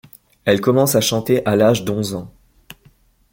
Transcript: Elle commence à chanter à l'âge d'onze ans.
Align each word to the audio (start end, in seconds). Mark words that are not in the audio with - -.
Elle 0.45 0.61
commence 0.61 0.95
à 0.95 0.99
chanter 1.01 1.45
à 1.45 1.55
l'âge 1.55 1.83
d'onze 1.85 2.15
ans. 2.15 2.33